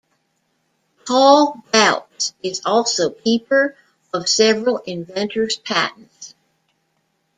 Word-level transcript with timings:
Paul 1.05 1.61
Bouts 1.71 2.33
is 2.41 2.63
also 2.65 3.11
keeper 3.11 3.77
of 4.11 4.27
several 4.27 4.79
inventor's 4.79 5.57
patents. 5.57 6.33